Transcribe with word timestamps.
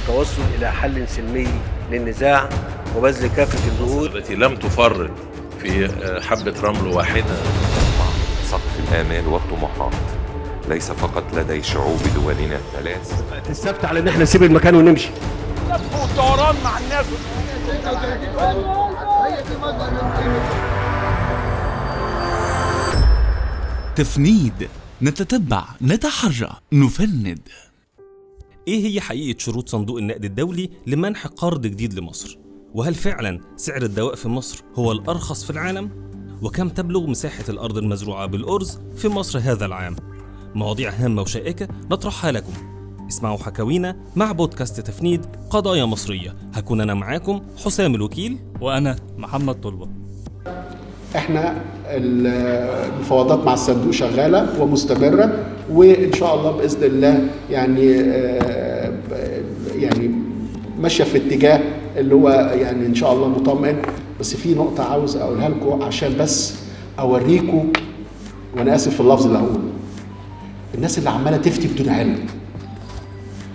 والتوصل 0.00 0.42
إلى 0.58 0.72
حل 0.72 1.08
سلمي 1.08 1.48
للنزاع 1.90 2.48
وبذل 2.96 3.26
كافة 3.36 3.68
الجهود. 3.68 4.16
التي 4.16 4.34
لم 4.34 4.56
تفرط 4.56 5.10
في 5.60 5.88
حبة 6.22 6.60
رمل 6.60 6.86
واحدة. 6.86 7.36
سقف 8.44 8.80
الآمال 8.88 9.26
والطموحات 9.26 9.92
ليس 10.68 10.90
فقط 10.92 11.24
لدي 11.34 11.62
شعوب 11.62 11.98
دولنا 12.14 12.56
الثلاث. 12.56 13.22
السبت 13.50 13.84
على 13.84 14.00
إن 14.00 14.08
إحنا 14.08 14.22
نسيب 14.22 14.42
المكان 14.42 14.74
ونمشي. 14.74 15.08
مع 16.64 16.78
الناس 16.78 17.06
تفنيد 23.96 24.68
نتتبع 25.02 25.64
نتحرى 25.82 26.50
نفند. 26.72 27.38
إيه 28.70 28.86
هي 28.86 29.00
حقيقة 29.00 29.38
شروط 29.38 29.68
صندوق 29.68 29.98
النقد 29.98 30.24
الدولي 30.24 30.70
لمنح 30.86 31.26
قرض 31.26 31.62
جديد 31.66 31.94
لمصر؟ 31.94 32.38
وهل 32.74 32.94
فعلا 32.94 33.40
سعر 33.56 33.82
الدواء 33.82 34.14
في 34.14 34.28
مصر 34.28 34.62
هو 34.74 34.92
الأرخص 34.92 35.44
في 35.44 35.50
العالم؟ 35.50 35.90
وكم 36.42 36.68
تبلغ 36.68 37.06
مساحة 37.06 37.44
الأرض 37.48 37.78
المزروعة 37.78 38.26
بالأرز 38.26 38.78
في 38.96 39.08
مصر 39.08 39.38
هذا 39.38 39.66
العام؟ 39.66 39.96
مواضيع 40.54 40.90
هامة 40.90 41.22
وشائكة 41.22 41.68
نطرحها 41.90 42.32
لكم 42.32 42.52
اسمعوا 43.08 43.38
حكاوينا 43.38 43.96
مع 44.16 44.32
بودكاست 44.32 44.80
تفنيد 44.80 45.26
قضايا 45.50 45.84
مصرية 45.84 46.36
هكون 46.54 46.80
أنا 46.80 46.94
معاكم 46.94 47.40
حسام 47.64 47.94
الوكيل 47.94 48.38
وأنا 48.60 48.96
محمد 49.18 49.60
طلبة 49.60 49.88
إحنا 51.16 51.64
المفاوضات 51.86 53.38
مع 53.38 53.54
الصندوق 53.54 53.90
شغالة 53.90 54.62
ومستمرة 54.62 55.44
وإن 55.70 56.12
شاء 56.12 56.34
الله 56.34 56.50
بإذن 56.50 56.82
الله 56.84 57.28
يعني 57.50 58.00
يعني 59.82 60.10
ماشية 60.80 61.04
في 61.04 61.18
اتجاه 61.18 61.60
اللي 61.96 62.14
هو 62.14 62.28
يعني 62.60 62.86
إن 62.86 62.94
شاء 62.94 63.12
الله 63.12 63.28
مطمئن 63.28 63.82
بس 64.20 64.34
في 64.36 64.54
نقطة 64.54 64.84
عاوز 64.84 65.16
أقولها 65.16 65.48
لكم 65.48 65.82
عشان 65.82 66.16
بس 66.20 66.54
أوريكم 66.98 67.72
وأنا 68.56 68.74
آسف 68.74 68.94
في 68.94 69.00
اللفظ 69.00 69.26
اللي 69.26 69.38
هقوله. 69.38 69.70
الناس 70.74 70.98
اللي 70.98 71.10
عمالة 71.10 71.36
تفتي 71.36 71.68
بدون 71.68 71.88
علم 71.88 72.18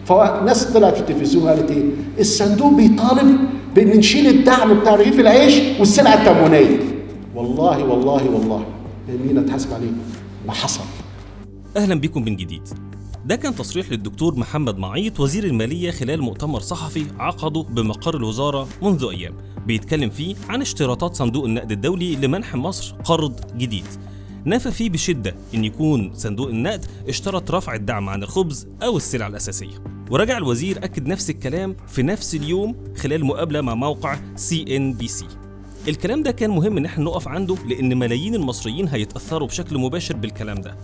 فناس 0.05 0.65
طلعت 0.65 0.93
في 0.93 0.99
التلفزيون 0.99 1.47
قالت 1.47 1.71
إيه؟ 1.71 1.83
الصندوق 2.19 2.73
بيطالب 2.73 3.37
بإن 3.75 3.87
نشيل 3.87 4.27
الدعم 4.27 4.79
بتاع 4.79 4.95
رغيف 4.95 5.19
العيش 5.19 5.79
والسلع 5.79 6.13
التموينية. 6.13 6.77
والله 7.35 7.83
والله 7.83 8.29
والله. 8.29 8.65
مين 9.27 9.37
اتحاسب 9.37 9.73
عليه. 9.73 9.91
ما 10.47 10.53
حصل. 10.53 10.83
أهلا 11.77 11.95
بكم 11.99 12.21
من 12.25 12.35
جديد. 12.35 12.61
ده 13.25 13.35
كان 13.35 13.55
تصريح 13.55 13.91
للدكتور 13.91 14.35
محمد 14.35 14.77
معيط 14.77 15.19
وزير 15.19 15.43
المالية 15.43 15.91
خلال 15.91 16.21
مؤتمر 16.21 16.59
صحفي 16.59 17.05
عقده 17.19 17.61
بمقر 17.61 18.15
الوزارة 18.17 18.67
منذ 18.81 19.07
أيام. 19.11 19.33
بيتكلم 19.67 20.09
فيه 20.09 20.35
عن 20.49 20.61
اشتراطات 20.61 21.15
صندوق 21.15 21.45
النقد 21.45 21.71
الدولي 21.71 22.15
لمنح 22.15 22.55
مصر 22.55 22.95
قرض 22.95 23.57
جديد. 23.57 23.85
نفى 24.45 24.71
فيه 24.71 24.89
بشدة 24.89 25.35
إن 25.53 25.65
يكون 25.65 26.13
صندوق 26.13 26.47
النقد 26.49 26.85
اشترط 27.07 27.51
رفع 27.51 27.75
الدعم 27.75 28.09
عن 28.09 28.23
الخبز 28.23 28.67
أو 28.83 28.97
السلع 28.97 29.27
الأساسية. 29.27 29.83
ورجع 30.11 30.37
الوزير 30.37 30.77
أكد 30.77 31.07
نفس 31.07 31.29
الكلام 31.29 31.75
في 31.87 32.03
نفس 32.03 32.35
اليوم 32.35 32.75
خلال 32.97 33.25
مقابلة 33.25 33.61
مع 33.61 33.75
موقع 33.75 34.19
سي 34.35 34.77
ان 34.77 34.93
بي 34.93 35.07
سي 35.07 35.27
الكلام 35.87 36.23
ده 36.23 36.31
كان 36.31 36.49
مهم 36.49 36.77
إن 36.77 36.85
إحنا 36.85 37.03
نقف 37.03 37.27
عنده 37.27 37.55
لأن 37.69 37.97
ملايين 37.97 38.35
المصريين 38.35 38.87
هيتأثروا 38.87 39.47
بشكل 39.47 39.77
مباشر 39.77 40.15
بالكلام 40.15 40.61
ده. 40.61 40.77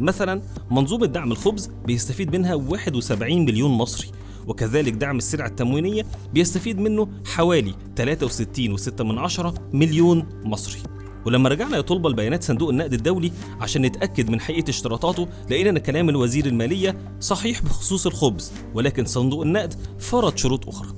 مثلا 0.00 0.42
منظومة 0.70 1.06
دعم 1.06 1.32
الخبز 1.32 1.70
بيستفيد 1.86 2.36
منها 2.36 2.54
71 2.54 3.44
مليون 3.44 3.70
مصري 3.70 4.10
وكذلك 4.46 4.92
دعم 4.92 5.16
السلع 5.16 5.46
التموينية 5.46 6.06
بيستفيد 6.34 6.78
منه 6.78 7.08
حوالي 7.24 7.74
63.6 8.00 9.00
من 9.00 9.18
عشرة 9.18 9.54
مليون 9.72 10.26
مصري. 10.44 10.78
ولما 11.26 11.48
رجعنا 11.48 11.76
يا 11.76 11.80
طلبة 11.80 12.10
لبيانات 12.10 12.44
صندوق 12.44 12.68
النقد 12.68 12.92
الدولي 12.92 13.32
عشان 13.60 13.82
نتأكد 13.82 14.30
من 14.30 14.40
حقيقة 14.40 14.70
اشتراطاته 14.70 15.28
لقينا 15.50 15.70
إن 15.70 15.78
كلام 15.78 16.08
الوزير 16.08 16.46
المالية 16.46 16.98
صحيح 17.20 17.62
بخصوص 17.62 18.06
الخبز 18.06 18.52
ولكن 18.74 19.04
صندوق 19.04 19.42
النقد 19.42 19.74
فرض 19.98 20.36
شروط 20.36 20.68
أخرى. 20.68 20.88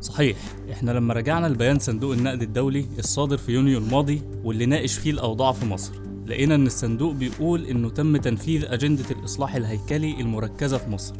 صحيح 0.00 0.36
إحنا 0.72 0.90
لما 0.90 1.14
رجعنا 1.14 1.46
لبيان 1.46 1.78
صندوق 1.78 2.12
النقد 2.12 2.42
الدولي 2.42 2.86
الصادر 2.98 3.36
في 3.36 3.52
يونيو 3.52 3.78
الماضي 3.78 4.22
واللي 4.44 4.66
ناقش 4.66 4.92
فيه 4.98 5.10
الأوضاع 5.10 5.52
في 5.52 5.66
مصر 5.66 5.92
لقينا 6.26 6.54
إن 6.54 6.66
الصندوق 6.66 7.12
بيقول 7.12 7.66
إنه 7.66 7.90
تم 7.90 8.16
تنفيذ 8.16 8.64
أجندة 8.64 9.04
الإصلاح 9.10 9.54
الهيكلي 9.54 10.20
المركزة 10.20 10.78
في 10.78 10.90
مصر. 10.90 11.14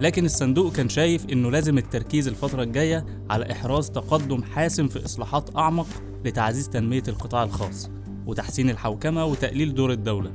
لكن 0.00 0.24
الصندوق 0.24 0.72
كان 0.72 0.88
شايف 0.88 1.26
إنه 1.32 1.50
لازم 1.50 1.78
التركيز 1.78 2.28
الفترة 2.28 2.62
الجاية 2.62 3.04
على 3.30 3.52
إحراز 3.52 3.90
تقدم 3.90 4.42
حاسم 4.42 4.88
في 4.88 5.04
إصلاحات 5.04 5.56
أعمق 5.56 5.86
لتعزيز 6.24 6.68
تنمية 6.68 7.02
القطاع 7.08 7.42
الخاص 7.42 7.90
وتحسين 8.26 8.70
الحوكمة 8.70 9.24
وتقليل 9.24 9.74
دور 9.74 9.92
الدولة. 9.92 10.32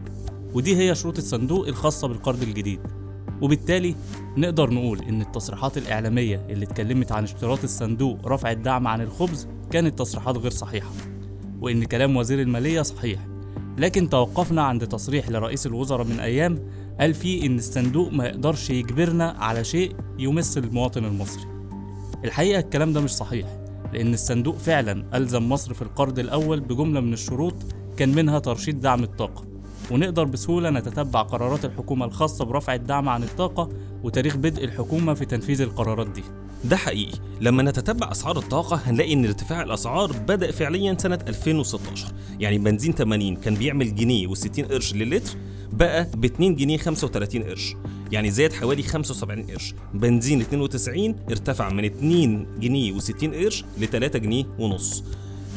ودي 0.53 0.78
هي 0.78 0.96
شروط 0.96 1.18
الصندوق 1.18 1.68
الخاصة 1.68 2.07
بالقرض 2.07 2.44
الجديد. 2.44 2.80
وبالتالي 3.41 3.96
نقدر 4.38 4.74
نقول 4.74 5.01
إن 5.01 5.22
التصريحات 5.22 5.78
الإعلامية 5.78 6.46
اللي 6.50 6.66
اتكلمت 6.66 7.12
عن 7.12 7.24
اشتراط 7.24 7.63
الصندوق 7.63 8.28
رفع 8.28 8.51
الدعم 8.51 8.88
عن 8.88 9.01
الخبز 9.01 9.47
كانت 9.72 10.00
تصريحات 10.00 10.38
غير 10.38 10.51
صحيحة. 10.51 10.91
وإن 11.62 11.84
كلام 11.84 12.18
وزير 12.18 12.41
المالية 12.41 12.81
صحيح. 12.81 13.28
لكن 13.80 14.10
توقفنا 14.10 14.62
عند 14.62 14.88
تصريح 14.88 15.30
لرئيس 15.30 15.66
الوزراء 15.66 16.06
من 16.06 16.20
أيام 16.20 16.60
قال 17.00 17.14
فيه 17.14 17.46
إن 17.46 17.58
الصندوق 17.58 18.14
ما 18.14 18.26
يقدرش 18.26 18.70
يجبرنا 18.70 19.36
على 19.40 19.64
شيء 19.64 19.96
يمس 20.20 20.58
المواطن 20.58 21.06
المصري. 21.06 21.46
الحقيقة 22.26 22.60
الكلام 22.60 22.94
ده 22.94 23.02
مش 23.02 23.12
صحيح 23.12 23.48
لأن 23.94 24.14
الصندوق 24.14 24.58
فعلا 24.58 25.18
ألزم 25.18 25.50
مصر 25.50 25.74
في 25.74 25.82
القرض 25.82 26.20
الأول 26.20 26.60
بجملة 26.60 27.00
من 27.00 27.14
الشروط 27.14 27.56
كان 27.98 28.16
منها 28.16 28.40
ترشيد 28.40 28.80
دعم 28.80 29.04
الطاقة. 29.04 29.49
ونقدر 29.92 30.24
بسهولة 30.24 30.70
نتتبع 30.70 31.22
قرارات 31.22 31.66
الحكومة 31.66 32.06
الخاصة 32.06 32.46
برفع 32.46 32.74
الدعم 32.76 33.10
عن 33.10 33.24
الطاقة 33.24 33.70
وتاريخ 34.04 34.38
بدء 34.38 34.64
الحكومة 34.64 35.14
في 35.14 35.26
تنفيذ 35.26 35.62
القرارات 35.62 36.08
دي. 36.08 36.24
ده 36.64 36.76
حقيقي. 36.78 37.20
لما 37.42 37.64
نتتبع 37.64 38.12
أسعار 38.12 38.38
الطاقة 38.38 38.76
هنلاقي 38.86 39.14
إن 39.14 39.26
ارتفاع 39.26 39.62
الأسعار 39.64 40.12
بدأ 40.12 40.52
فعليا 40.52 40.98
سنة 41.00 41.20
2016 41.28 42.08
يعني 42.40 42.58
بنزين 42.58 42.94
80 42.94 43.36
كان 43.36 43.56
بيعمل 43.56 43.96
جنيه 43.96 44.28
و60 44.28 44.60
قرش 44.72 44.94
للتر 44.94 45.38
بقى 45.74 46.08
ب 46.16 46.26
2 46.26 46.56
جنيه 46.56 46.78
35 46.78 47.44
قرش. 47.44 47.76
يعني 48.12 48.32
زاد 48.32 48.54
حوالي 48.54 48.84
75 48.84 49.44
قرش. 49.44 49.74
بنزين 49.94 50.42
92 50.42 51.16
ارتفع 51.30 51.70
من 51.70 51.86
2 51.86 52.60
جنيه 52.60 53.00
و60 53.00 53.24
قرش 53.26 53.66
ل 53.78 53.86
3 53.88 54.20
جنيه 54.20 54.44
ونص. 54.60 55.04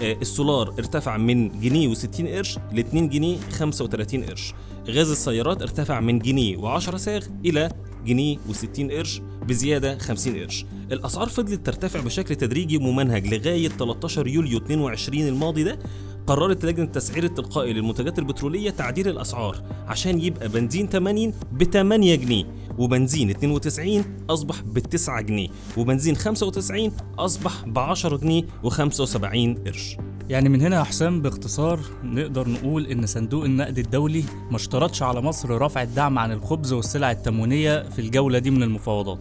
السولار 0.03 0.69
ارتفع 0.79 1.17
من 1.17 1.61
جنيه 1.61 1.95
و60 1.95 2.21
قرش 2.21 2.59
ل 2.73 2.79
2 2.79 3.09
جنيه 3.09 3.37
35 3.39 4.25
قرش. 4.25 4.55
غاز 4.89 5.11
السيارات 5.11 5.63
ارتفع 5.63 6.01
من 6.01 6.19
جنيه 6.19 6.57
و10 6.57 6.97
ساغ 6.97 7.27
إلى 7.45 7.69
جنيه 8.07 8.37
و60 8.37 8.81
قرش 8.93 9.21
بزيادة 9.49 9.99
50 9.99 10.37
قرش. 10.37 10.65
الأسعار 10.93 11.29
فضلت 11.29 11.67
ترتفع 11.67 12.01
بشكل 12.01 12.35
تدريجي 12.35 12.77
وممنهج 12.77 13.35
لغاية 13.35 13.69
13 13.69 14.27
يوليو 14.27 14.59
22 14.59 15.29
الماضي 15.29 15.65
ده 15.65 15.79
قررت 16.27 16.65
لجنة 16.65 16.85
التسعير 16.85 17.25
التلقائي 17.25 17.73
للمنتجات 17.73 18.19
البترولية 18.19 18.71
تعديل 18.71 19.09
الأسعار 19.09 19.57
عشان 19.87 20.21
يبقى 20.21 20.49
بنزين 20.49 20.89
80 20.89 21.33
ب 21.53 21.63
8 21.65 22.15
جنيه 22.15 22.45
وبنزين 22.79 23.31
92 23.31 24.05
أصبح 24.31 24.61
ب 24.61 24.79
9 24.79 25.21
جنيه 25.21 25.49
وبنزين 25.77 26.17
95 26.17 26.93
أصبح 27.19 27.65
ب 27.67 27.79
10 27.79 28.17
جنيه 28.17 28.43
و75 28.65 29.67
قرش. 29.67 29.97
يعني 30.29 30.49
من 30.49 30.61
هنا 30.61 30.77
يا 30.79 30.83
حسام 30.83 31.23
باختصار 31.23 31.81
نقدر 32.05 32.49
نقول 32.49 32.87
إن 32.87 33.07
صندوق 33.07 33.45
النقد 33.45 33.79
الدولي 33.79 34.25
ما 34.51 34.57
اشترطش 34.57 35.03
على 35.03 35.21
مصر 35.21 35.51
رفع 35.63 35.83
الدعم 35.83 36.19
عن 36.19 36.33
الخبز 36.33 36.73
والسلع 36.73 37.11
التموينية 37.11 37.83
في 37.89 37.99
الجولة 37.99 38.39
دي 38.39 38.51
من 38.51 38.63
المفاوضات. 38.63 39.19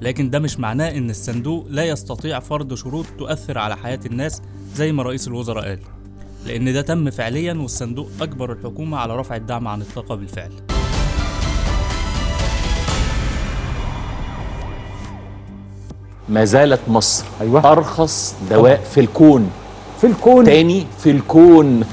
لكن 0.00 0.30
ده 0.30 0.38
مش 0.38 0.58
معناه 0.60 0.88
إن 0.96 1.10
الصندوق 1.10 1.66
لا 1.70 1.84
يستطيع 1.84 2.40
فرض 2.40 2.74
شروط 2.74 3.06
تؤثر 3.18 3.58
على 3.58 3.76
حياة 3.76 4.00
الناس 4.06 4.42
زي 4.74 4.92
ما 4.92 5.02
رئيس 5.02 5.28
الوزراء 5.28 5.64
قال. 5.68 5.78
لأن 6.46 6.72
ده 6.72 6.82
تم 6.82 7.10
فعليا 7.10 7.54
والصندوق 7.54 8.10
أجبر 8.20 8.52
الحكومة 8.52 8.98
على 8.98 9.16
رفع 9.16 9.36
الدعم 9.36 9.68
عن 9.68 9.80
الطاقة 9.80 10.14
بالفعل. 10.14 10.52
ما 16.28 16.44
زالت 16.44 16.80
مصر 16.88 17.24
أيوة. 17.40 17.72
أرخص 17.72 18.36
دواء 18.50 18.82
في 18.82 19.00
الكون. 19.00 19.50
في 20.00 20.06
الكون. 20.06 20.44
تاني 20.44 20.86
في 20.98 21.10
الكون. 21.10 21.84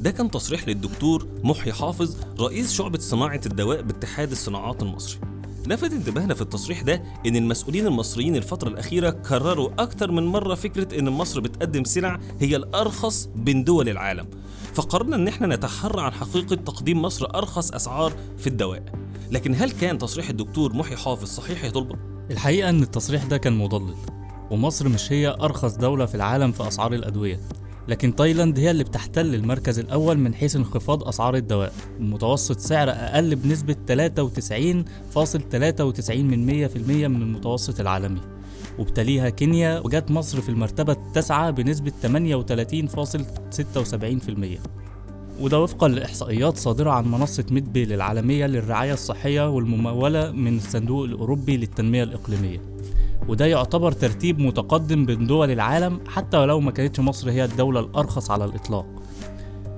ده 0.00 0.10
كان 0.10 0.30
تصريح 0.30 0.68
للدكتور 0.68 1.26
محي 1.42 1.72
حافظ 1.72 2.16
رئيس 2.40 2.72
شعبة 2.72 2.98
صناعة 2.98 3.40
الدواء 3.46 3.82
باتحاد 3.82 4.30
الصناعات 4.30 4.82
المصري. 4.82 5.20
لفت 5.66 5.92
انتباهنا 5.92 6.34
في 6.34 6.40
التصريح 6.40 6.82
ده 6.82 7.02
إن 7.26 7.36
المسؤولين 7.36 7.86
المصريين 7.86 8.36
الفترة 8.36 8.68
الأخيرة 8.68 9.10
كرروا 9.10 9.70
أكتر 9.78 10.10
من 10.12 10.26
مرة 10.26 10.54
فكرة 10.54 10.98
إن 10.98 11.08
مصر 11.08 11.40
بتقدم 11.40 11.84
سلع 11.84 12.20
هي 12.40 12.56
الأرخص 12.56 13.28
بين 13.36 13.64
دول 13.64 13.88
العالم. 13.88 14.26
فقررنا 14.74 15.16
إن 15.16 15.28
إحنا 15.28 15.46
نتحرى 15.56 16.02
عن 16.02 16.12
حقيقة 16.12 16.56
تقديم 16.56 17.02
مصر 17.02 17.26
أرخص 17.34 17.72
أسعار 17.72 18.12
في 18.38 18.46
الدواء. 18.46 18.82
لكن 19.30 19.54
هل 19.54 19.70
كان 19.70 19.98
تصريح 19.98 20.28
الدكتور 20.28 20.72
محي 20.72 20.96
حافظ 20.96 21.24
صحيح 21.28 21.64
يا 21.64 21.70
طلبة؟ 21.70 21.94
الحقيقة 22.30 22.70
إن 22.70 22.82
التصريح 22.82 23.24
ده 23.24 23.36
كان 23.36 23.52
مضلل 23.58 23.94
ومصر 24.50 24.88
مش 24.88 25.12
هي 25.12 25.28
أرخص 25.40 25.76
دولة 25.76 26.06
في 26.06 26.14
العالم 26.14 26.52
في 26.52 26.68
أسعار 26.68 26.92
الأدوية. 26.94 27.40
لكن 27.88 28.16
تايلاند 28.16 28.58
هي 28.58 28.70
اللي 28.70 28.84
بتحتل 28.84 29.34
المركز 29.34 29.78
الأول 29.78 30.18
من 30.18 30.34
حيث 30.34 30.56
انخفاض 30.56 31.08
أسعار 31.08 31.36
الدواء. 31.36 31.72
بمتوسط 32.00 32.58
سعر 32.58 32.90
أقل 32.90 33.36
بنسبة 33.36 33.76
93.93% 33.86 36.10
من 36.10 36.46
100% 36.46 37.08
من 37.08 37.22
المتوسط 37.22 37.80
العالمي. 37.80 38.20
وبتليها 38.78 39.28
كينيا 39.28 39.80
وجات 39.80 40.10
مصر 40.10 40.40
في 40.40 40.48
المرتبة 40.48 40.92
التاسعة 40.92 41.50
بنسبة 41.50 41.92
38.76% 42.02 44.58
وده 45.40 45.60
وفقا 45.60 45.88
لإحصائيات 45.88 46.56
صادرة 46.56 46.90
عن 46.90 47.10
منصة 47.10 47.44
ميدبيل 47.50 47.92
العالمية 47.92 48.46
للرعاية 48.46 48.92
الصحية 48.92 49.50
والممولة 49.50 50.30
من 50.30 50.56
الصندوق 50.56 51.04
الأوروبي 51.04 51.56
للتنمية 51.56 52.02
الإقليمية. 52.02 52.60
وده 53.28 53.46
يعتبر 53.46 53.92
ترتيب 53.92 54.40
متقدم 54.40 55.06
بين 55.06 55.26
دول 55.26 55.50
العالم 55.50 56.00
حتى 56.08 56.36
ولو 56.36 56.60
ما 56.60 56.70
كانتش 56.70 57.00
مصر 57.00 57.30
هي 57.30 57.44
الدولة 57.44 57.80
الأرخص 57.80 58.30
على 58.30 58.44
الإطلاق. 58.44 58.86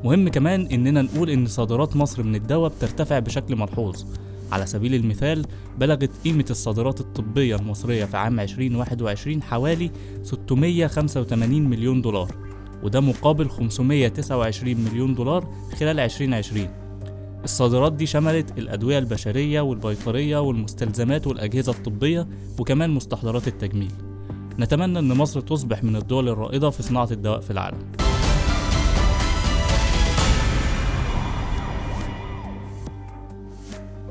مهم 0.05 0.29
كمان 0.29 0.67
إننا 0.67 1.03
نقول 1.03 1.31
إن 1.31 1.47
صادرات 1.47 1.97
مصر 1.97 2.23
من 2.23 2.35
الدواء 2.35 2.71
بترتفع 2.71 3.19
بشكل 3.19 3.57
ملحوظ. 3.57 4.05
على 4.53 4.67
سبيل 4.67 4.95
المثال 4.95 5.47
بلغت 5.79 6.11
قيمة 6.25 6.45
الصادرات 6.51 7.01
الطبية 7.01 7.57
المصرية 7.57 8.05
في 8.05 8.17
عام 8.17 8.41
2021 8.41 9.43
حوالي 9.43 9.91
685 10.23 11.63
مليون 11.63 12.03
دولار 12.03 12.33
وده 12.83 13.01
مقابل 13.01 13.51
529 13.51 14.77
مليون 14.77 15.15
دولار 15.15 15.49
خلال 15.81 16.01
2020 16.01 16.86
الصادرات 17.45 17.93
دي 17.93 18.07
شملت 18.07 18.59
الأدوية 18.59 18.99
البشرية 18.99 19.61
والبيطرية 19.61 20.39
والمستلزمات 20.39 21.27
والأجهزة 21.27 21.73
الطبية 21.73 22.27
وكمان 22.59 22.91
مستحضرات 22.91 23.49
التجميل. 23.49 23.93
نتمنى 24.59 24.99
أن 24.99 25.17
مصر 25.17 25.41
تصبح 25.41 25.85
من 25.85 25.97
الدول 25.97 26.29
الرائدة 26.29 26.71
في 26.71 26.83
صناعة 26.83 27.09
الدواء 27.11 27.41
في 27.41 27.51
العالم. 27.51 27.79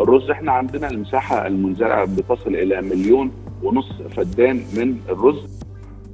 الرز 0.01 0.29
إحنا 0.29 0.51
عندنا 0.51 0.89
المساحة 0.89 1.47
المنزرعة 1.47 2.05
بتصل 2.05 2.55
إلى 2.55 2.81
مليون 2.81 3.31
ونص 3.63 3.91
فدان 4.15 4.55
من 4.73 4.97
الرز. 5.09 5.54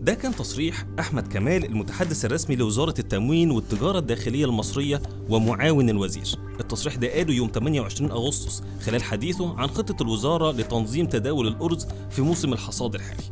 ده 0.01 0.13
كان 0.13 0.35
تصريح 0.35 0.85
أحمد 0.99 1.27
كمال 1.27 1.65
المتحدث 1.65 2.25
الرسمي 2.25 2.55
لوزارة 2.55 2.93
التموين 2.99 3.51
والتجارة 3.51 3.99
الداخلية 3.99 4.45
المصرية 4.45 5.01
ومعاون 5.29 5.89
الوزير. 5.89 6.39
التصريح 6.59 6.95
ده 6.95 7.13
قاله 7.13 7.33
يوم 7.33 7.51
28 7.53 8.11
أغسطس 8.11 8.63
خلال 8.85 9.03
حديثه 9.03 9.57
عن 9.59 9.67
خطة 9.67 10.03
الوزارة 10.03 10.51
لتنظيم 10.51 11.05
تداول 11.05 11.47
الأرز 11.47 11.87
في 12.09 12.21
موسم 12.21 12.53
الحصاد 12.53 12.95
الحالي. 12.95 13.23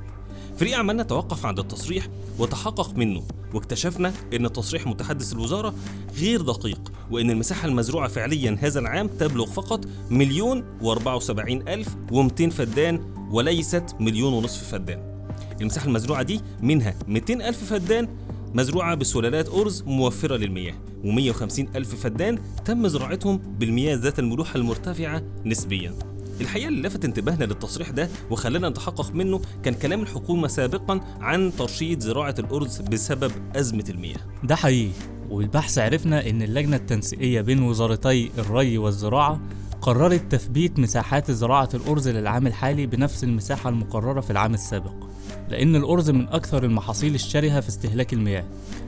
فريق 0.57 0.77
عملنا 0.77 1.03
توقف 1.03 1.45
عند 1.45 1.59
التصريح 1.59 2.07
وتحقق 2.39 2.93
منه 2.95 3.23
واكتشفنا 3.53 4.13
إن 4.33 4.53
تصريح 4.53 4.87
متحدث 4.87 5.33
الوزارة 5.33 5.73
غير 6.19 6.41
دقيق 6.41 6.91
وإن 7.11 7.29
المساحة 7.29 7.67
المزروعة 7.67 8.07
فعليا 8.07 8.57
هذا 8.59 8.79
العام 8.79 9.07
تبلغ 9.07 9.45
فقط 9.45 9.85
مليون 10.09 10.63
وأربعة 10.81 11.15
وسبعين 11.15 11.67
ألف 11.67 11.95
ومتين 12.11 12.49
فدان 12.49 13.13
وليست 13.31 13.95
مليون 13.99 14.33
ونصف 14.33 14.71
فدان. 14.71 15.08
المساحة 15.61 15.87
المزروعة 15.87 16.23
دي 16.23 16.41
منها 16.61 16.95
200 17.07 17.33
ألف 17.33 17.63
فدان 17.73 18.07
مزروعة 18.53 18.95
بسلالات 18.95 19.49
أرز 19.49 19.83
موفرة 19.87 20.35
للمياه 20.35 20.73
و150 21.03 21.59
ألف 21.75 21.95
فدان 22.03 22.39
تم 22.65 22.87
زراعتهم 22.87 23.37
بالمياه 23.59 23.95
ذات 23.95 24.19
الملوحة 24.19 24.55
المرتفعة 24.55 25.23
نسبياً. 25.45 25.93
الحقيقة 26.41 26.67
اللي 26.67 26.87
لفت 26.87 27.05
انتباهنا 27.05 27.45
للتصريح 27.45 27.89
ده 27.89 28.09
وخلانا 28.31 28.69
نتحقق 28.69 29.11
منه 29.13 29.41
كان 29.63 29.73
كلام 29.73 30.01
الحكومة 30.01 30.47
سابقا 30.47 31.01
عن 31.21 31.51
ترشيد 31.57 31.99
زراعة 31.99 32.35
الأرز 32.39 32.81
بسبب 32.81 33.31
أزمة 33.55 33.83
المياه. 33.89 34.17
ده 34.43 34.55
حقيقي 34.55 34.91
والبحث 35.29 35.77
عرفنا 35.77 36.29
إن 36.29 36.41
اللجنة 36.41 36.75
التنسيقية 36.75 37.41
بين 37.41 37.61
وزارتي 37.63 38.31
الري 38.37 38.77
والزراعة 38.77 39.41
قررت 39.81 40.31
تثبيت 40.31 40.79
مساحات 40.79 41.31
زراعة 41.31 41.69
الأرز 41.73 42.07
للعام 42.09 42.47
الحالي 42.47 42.85
بنفس 42.85 43.23
المساحة 43.23 43.69
المقررة 43.69 44.21
في 44.21 44.31
العام 44.31 44.53
السابق 44.53 44.93
لأن 45.49 45.75
الأرز 45.75 46.09
من 46.09 46.27
أكثر 46.27 46.63
المحاصيل 46.63 47.15
الشرهة 47.15 47.59
في 47.59 47.69
استهلاك 47.69 48.13
المياه 48.13 48.43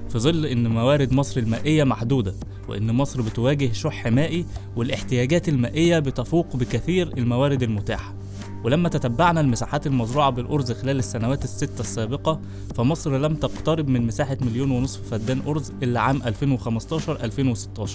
في 0.09 0.19
ظل 0.19 0.45
إن 0.45 0.67
موارد 0.67 1.13
مصر 1.13 1.39
المائية 1.39 1.83
محدودة 1.83 2.33
وإن 2.67 2.91
مصر 2.91 3.21
بتواجه 3.21 3.71
شح 3.71 4.07
مائي 4.07 4.45
والاحتياجات 4.75 5.49
المائية 5.49 5.99
بتفوق 5.99 6.55
بكثير 6.55 7.07
الموارد 7.17 7.63
المتاحة. 7.63 8.13
ولما 8.63 8.89
تتبعنا 8.89 9.41
المساحات 9.41 9.87
المزروعة 9.87 10.29
بالأرز 10.29 10.71
خلال 10.71 10.99
السنوات 10.99 11.43
الستة 11.43 11.79
السابقة 11.79 12.41
فمصر 12.75 13.17
لم 13.17 13.35
تقترب 13.35 13.87
من 13.87 14.07
مساحة 14.07 14.37
مليون 14.41 14.71
ونصف 14.71 15.09
فدان 15.11 15.41
أرز 15.47 15.71
إلا 15.83 15.99
عام 15.99 16.21
2015-2016 16.21 17.89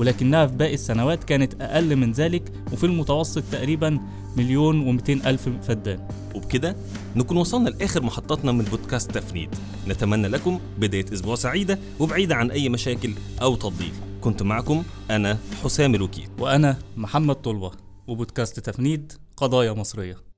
ولكنها 0.00 0.46
في 0.46 0.56
باقي 0.56 0.74
السنوات 0.74 1.24
كانت 1.24 1.62
أقل 1.62 1.96
من 1.96 2.12
ذلك 2.12 2.52
وفي 2.72 2.84
المتوسط 2.84 3.42
تقريبا 3.52 4.00
مليون 4.36 4.88
ومئتين 4.88 5.26
ألف 5.26 5.48
فدان. 5.48 6.08
وبكده 6.34 6.76
نكون 7.16 7.36
وصلنا 7.36 7.68
لآخر 7.68 8.02
محطاتنا 8.02 8.52
من 8.52 8.64
بودكاست 8.64 9.10
تفنيد. 9.10 9.48
نتمنى 9.88 10.28
لكم 10.28 10.60
بداية 10.78 11.04
أسبوع 11.12 11.34
سعيدة 11.34 11.78
وبعيدة 11.98 12.34
عن 12.34 12.50
أي 12.50 12.68
مشاكل 12.68 13.12
أو 13.42 13.56
تضليل. 13.56 13.92
كنت 14.20 14.42
معكم 14.42 14.82
أنا 15.10 15.38
حسام 15.64 15.94
الوكيل. 15.94 16.28
وأنا 16.38 16.78
محمد 16.96 17.34
طلبة 17.34 17.70
وبودكاست 18.06 18.60
تفنيد 18.60 19.12
قضايا 19.36 19.72
مصرية. 19.72 20.29